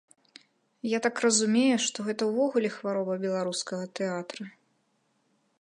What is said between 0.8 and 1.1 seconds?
Я